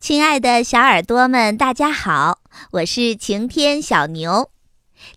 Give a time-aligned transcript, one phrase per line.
[0.00, 2.40] 亲爱的小耳朵们，大家好，
[2.70, 4.50] 我是晴天小牛。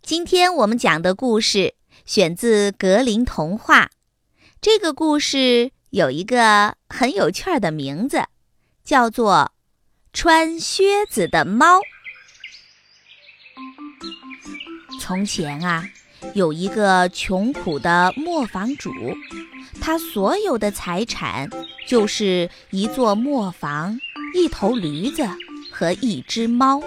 [0.02, 3.90] 今天我们讲的故事选自格林童话。
[4.60, 8.26] 这个故事有一个很有趣儿的名字，
[8.84, 9.54] 叫做
[10.18, 11.80] 《穿靴子的猫》。
[15.00, 15.88] 从前啊，
[16.34, 18.92] 有一个穷苦的磨坊主，
[19.82, 21.50] 他所有的财产
[21.88, 24.00] 就是一座磨坊、
[24.34, 25.28] 一头驴子
[25.72, 26.82] 和一只猫。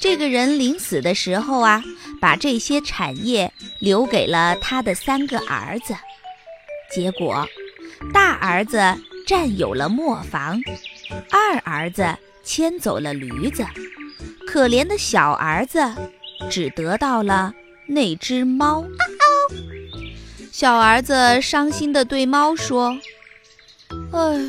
[0.00, 1.82] 这个人临死的时候啊，
[2.20, 5.94] 把这些产业留给了他的三个儿子。
[6.90, 7.46] 结果，
[8.12, 8.78] 大儿子
[9.26, 10.60] 占有了磨坊，
[11.30, 12.06] 二儿子
[12.42, 13.64] 牵走了驴子，
[14.46, 15.80] 可怜的小儿子
[16.50, 17.52] 只得到了
[17.86, 18.84] 那只猫。
[20.50, 22.98] 小儿子伤心地对猫说
[24.12, 24.40] ：“哎，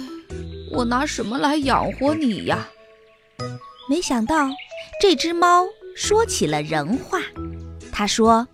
[0.72, 2.68] 我拿什么来养活你呀？”
[3.90, 4.50] 没想到，
[5.02, 5.66] 这只猫
[5.96, 7.20] 说起了人话。
[7.92, 8.48] 他说：“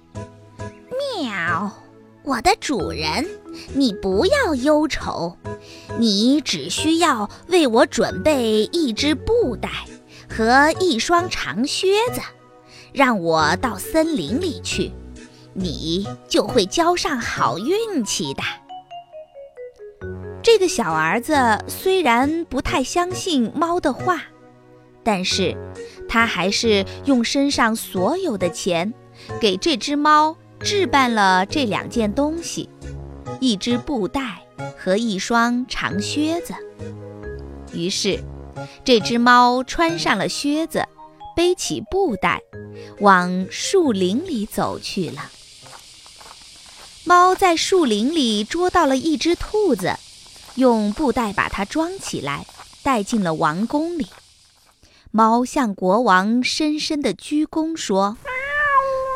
[1.20, 1.72] 喵，
[2.24, 3.26] 我的主人。”
[3.76, 5.38] 你不要忧愁，
[6.00, 9.70] 你只需要为我准备一只布袋
[10.30, 12.22] 和一双长靴子，
[12.94, 14.92] 让我到森林里去，
[15.54, 18.42] 你就会交上好运气的。
[20.44, 21.36] 这个小儿子
[21.68, 24.24] 虽然不太相信猫的话，
[25.04, 25.56] 但是
[26.10, 28.94] 他还是用身上所有的钱
[29.40, 32.70] 给这只猫置办了这两件东西。
[33.40, 34.40] 一只布袋
[34.78, 36.54] 和一双长靴子。
[37.74, 38.20] 于是，
[38.84, 40.84] 这只猫穿上了靴子，
[41.36, 42.42] 背起布袋，
[43.00, 45.30] 往树林里走去了。
[47.04, 49.98] 猫在树林里捉到了一只兔子，
[50.56, 52.46] 用布袋把它装起来，
[52.84, 54.08] 带进了王宫里。
[55.10, 58.18] 猫向国王深深地鞠躬，说：“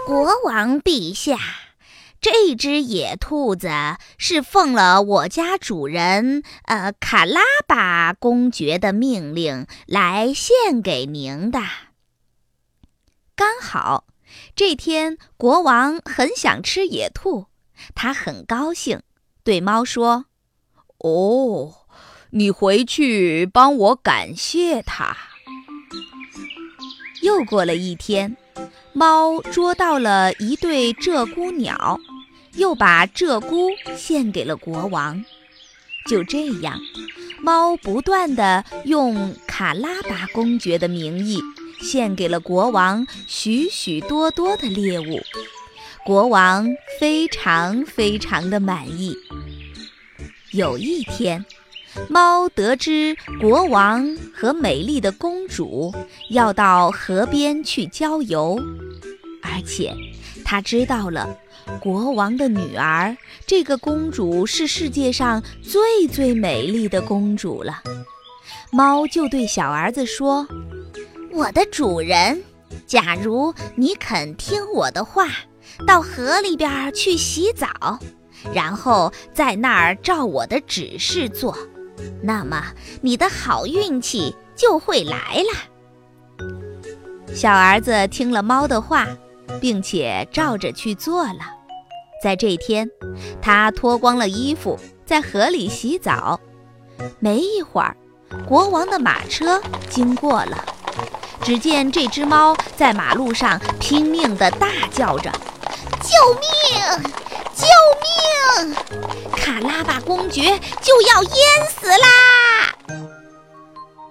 [0.05, 1.37] 国王陛下。”
[2.21, 3.69] 这只野兔子
[4.17, 11.59] 是奉了我家主人呃卡拉巴公爵的命令来献给您的。
[13.35, 14.05] 刚好
[14.55, 17.47] 这天国王很想吃野兔，
[17.93, 19.01] 他很高兴，
[19.43, 20.25] 对猫说
[20.99, 21.73] ：“哦，
[22.29, 25.15] 你回去帮我感谢他。”
[27.21, 28.37] 又过了一天，
[28.93, 31.99] 猫捉到了一对鹧鸪鸟。
[32.53, 35.25] 又把鹧鸪献给了国王。
[36.07, 36.79] 就这样，
[37.41, 41.41] 猫不断地用卡拉巴公爵的名义
[41.85, 45.21] 献给了国王许许多多的猎物。
[46.03, 46.67] 国王
[46.99, 49.15] 非常非常的满意。
[50.51, 51.45] 有一天，
[52.09, 55.93] 猫得知国王和美丽的公主
[56.29, 58.59] 要到河边去郊游，
[59.41, 59.93] 而且
[60.43, 61.37] 它知道了。
[61.81, 63.17] 国王的女儿，
[63.47, 67.81] 这个公主是世界上最最美丽的公主了。
[68.71, 70.47] 猫就对小儿子说
[71.35, 72.41] ：“我的主人，
[72.87, 75.27] 假如你肯听我的话，
[75.85, 77.99] 到河里边去洗澡，
[78.53, 81.57] 然后在那儿照我的指示做，
[82.23, 82.63] 那么
[83.01, 86.45] 你的好运气就会来了。”
[87.35, 89.07] 小儿子听了猫的话。
[89.61, 91.39] 并且照着去做了。
[92.21, 92.89] 在这天，
[93.41, 96.39] 他脱光了衣服，在河里洗澡。
[97.19, 97.95] 没一会儿，
[98.47, 100.65] 国王的马车经过了。
[101.45, 105.31] 只见这只猫在马路上拼命地大叫着
[106.01, 107.13] ：“救命！
[107.53, 107.67] 救
[108.65, 108.75] 命！
[109.37, 111.31] 卡拉巴公爵就要淹
[111.69, 112.75] 死啦！”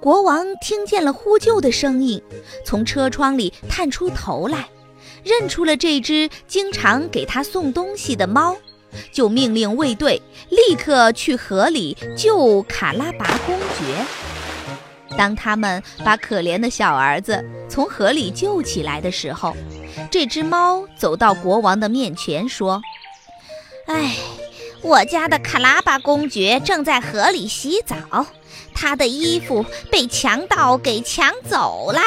[0.00, 2.22] 国王听见了呼救的声音，
[2.64, 4.68] 从车窗里探出头来。
[5.24, 8.56] 认出了这只经常给他送东西的猫，
[9.10, 14.06] 就命令卫队立刻去河里救卡拉巴公爵。
[15.16, 19.56] 当他们把可怜的小儿子从河里救起来的时候，
[20.10, 22.80] 这只猫走到国王的面前说
[23.86, 24.16] ：“哎，
[24.82, 28.26] 我家的卡拉巴公爵正在河里洗澡，
[28.74, 32.00] 他的衣服被强盗给抢走了。”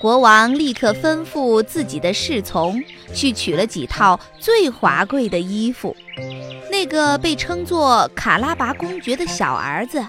[0.00, 2.80] 国王立刻吩咐自己的侍从
[3.12, 5.96] 去取了几套最华贵的衣服。
[6.70, 10.06] 那个被称作卡拉巴公爵的小儿子，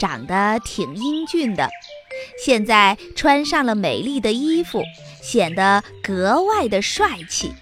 [0.00, 1.68] 长得挺英俊的，
[2.42, 4.82] 现在穿上了美丽的衣服，
[5.22, 7.52] 显得格外的帅气。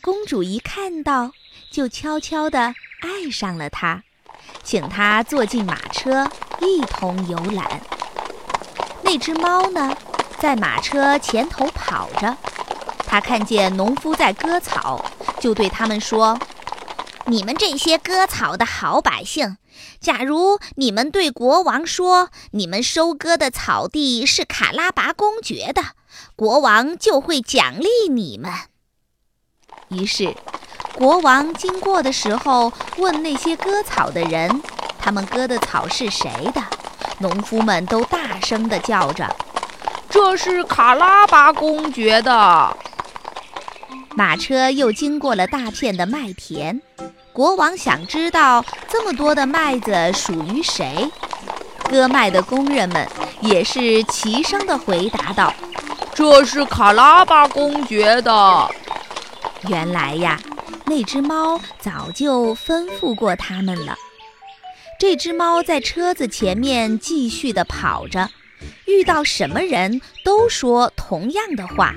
[0.00, 1.32] 公主一看到，
[1.72, 4.04] 就悄悄地爱上了他，
[4.62, 6.30] 请他坐进马车，
[6.60, 7.80] 一同游览。
[9.02, 9.96] 那只猫呢，
[10.38, 12.36] 在马车前头跑着。
[13.08, 15.04] 他看见农夫在割草，
[15.40, 16.38] 就对他们说
[17.26, 19.56] ：“你们这些割草的好百姓，
[20.00, 25.82] 假如你们对国王说你们收割的草地是卡拉拔公爵的，
[26.34, 28.52] 国王就会奖励你们。”
[29.88, 30.34] 于是，
[30.94, 34.62] 国王经过的时候问那些割草的人
[34.98, 36.62] ：“他们割的草是谁的？”
[37.20, 39.34] 农夫们都大声地叫着
[40.10, 42.76] ：“这是卡拉巴公爵的。”
[44.16, 46.80] 马车又经过了大片的麦田，
[47.36, 51.06] 国王想知道这么多的麦子属于谁。
[51.84, 53.06] 割麦的工人们
[53.42, 55.52] 也是齐声地回答道
[56.16, 58.70] ：“这是卡拉巴公爵的。”
[59.68, 60.40] 原来呀，
[60.86, 63.94] 那只猫早就吩咐过他们了。
[64.98, 68.30] 这只猫在车子前面继续地跑着，
[68.86, 71.92] 遇到什么人都说同样的话，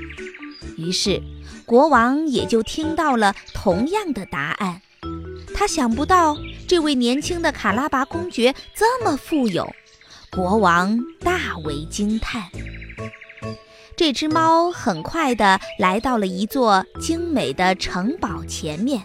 [0.78, 1.24] 于是。
[1.66, 4.82] 国王也就听到了同样的答案，
[5.54, 6.38] 他想不到
[6.68, 9.70] 这位年轻的卡拉巴公爵这么富有，
[10.32, 12.44] 国王大为惊叹。
[13.96, 19.04] 这只猫很快地来到了一座精美的城堡前面，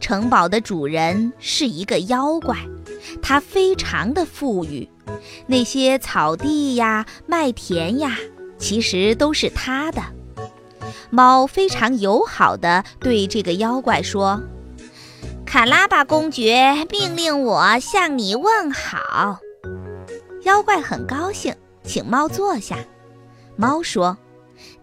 [0.00, 2.56] 城堡的主人是一个妖怪，
[3.20, 4.88] 他非常的富裕，
[5.46, 8.16] 那些草地呀、麦田呀，
[8.56, 10.02] 其实都是他的。
[11.10, 14.42] 猫非常友好地对这个妖怪说
[15.46, 19.38] ：“卡拉巴公爵命令我向你问好。”
[20.44, 21.54] 妖怪很高兴，
[21.84, 22.76] 请猫坐下。
[23.56, 24.18] 猫说：“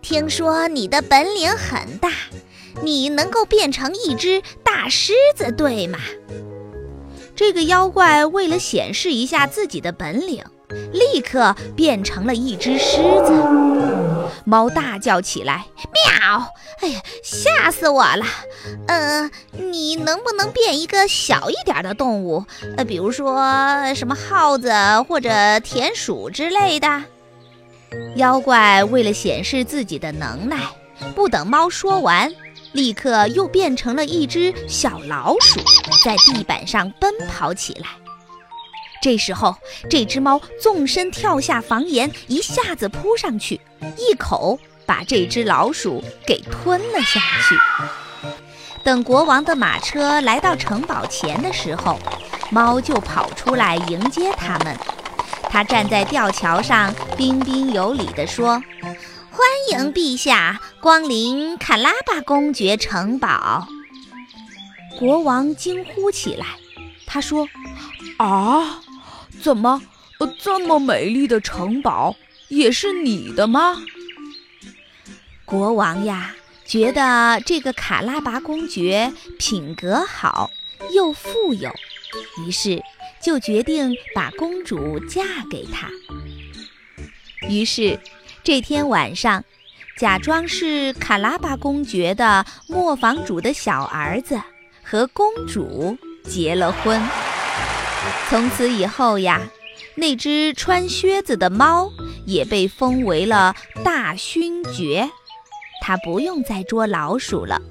[0.01, 2.09] 听说你的本领很大，
[2.81, 5.99] 你能够变成一只大狮子，对吗？”
[7.35, 10.43] 这个妖怪为了显示一下自己的本领，
[10.91, 14.02] 立刻变成了一只狮子。
[14.45, 16.53] 猫大叫起来：“喵！
[16.81, 18.25] 哎呀，吓死我了！
[18.87, 22.45] 嗯，你能不能变一个小一点的动物？
[22.77, 24.73] 呃，比如说什么耗子
[25.07, 27.03] 或者田鼠之类的？”
[28.17, 30.57] 妖怪为了显示自己的能耐，
[31.15, 32.31] 不等猫说完。
[32.71, 35.59] 立刻又变成了一只小老鼠，
[36.03, 37.89] 在地板上奔跑起来。
[39.03, 39.53] 这时候，
[39.89, 43.59] 这只猫纵身跳下房檐，一下子扑上去，
[43.97, 47.57] 一口把这只老鼠给吞了下去。
[48.81, 51.99] 等国王的马车来到城堡前的时候，
[52.49, 54.73] 猫就跑出来迎接他们。
[55.49, 58.63] 它站在吊桥上，彬彬有礼地说。
[59.29, 63.67] 欢迎陛下光临卡拉巴公爵城堡。
[64.97, 66.45] 国王惊呼起来，
[67.05, 67.49] 他说
[68.17, 68.79] ：“啊，
[69.43, 69.81] 怎么，
[70.39, 72.15] 这么美丽的城堡
[72.47, 73.83] 也是你的吗？”
[75.45, 76.33] 国王呀，
[76.65, 80.49] 觉得这个卡拉巴公爵品格好，
[80.91, 81.69] 又富有，
[82.39, 82.81] 于是
[83.21, 85.89] 就决定把公主嫁给他。
[87.49, 87.99] 于是。
[88.45, 89.41] 这天晚上，
[89.97, 94.37] 假装是卡拉巴公爵的磨坊主的小儿子
[94.83, 97.01] 和公主结了婚。
[98.29, 99.41] 从此以后呀，
[99.95, 101.91] 那只穿靴子的猫
[102.25, 105.09] 也被封为了大勋爵，
[105.81, 107.61] 它不用再捉老鼠了。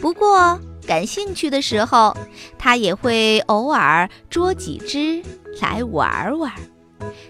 [0.00, 2.16] 不过，感兴趣的时候，
[2.58, 5.22] 它也会偶尔捉几只
[5.60, 6.52] 来玩玩。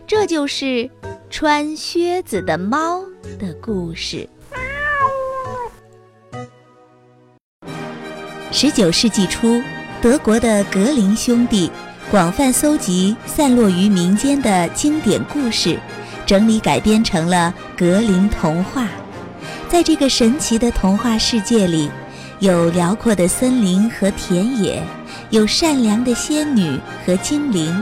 [0.06, 0.90] 这就是。
[1.32, 3.04] 穿靴子的猫
[3.38, 4.28] 的故事。
[8.50, 9.62] 十九世纪初，
[10.02, 11.70] 德国的格林兄弟
[12.10, 15.78] 广泛搜集散落于民间的经典故事，
[16.26, 18.82] 整理改编成了《格林童话》。
[19.68, 21.88] 在这个神奇的童话世界里，
[22.40, 24.82] 有辽阔的森林和田野，
[25.30, 27.80] 有善良的仙女和精灵。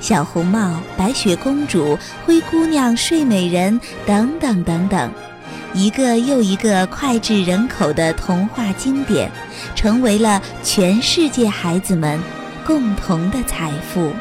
[0.00, 5.12] 小红帽、白雪公主、灰姑娘、睡美人等等等等，
[5.74, 9.30] 一个又一个脍炙人口的童话经典，
[9.74, 12.18] 成为了全世界孩子们
[12.68, 14.12] 共同的财富。